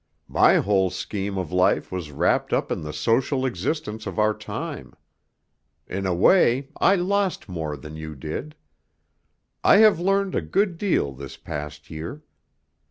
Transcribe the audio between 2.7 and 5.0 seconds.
in the social existence of our time.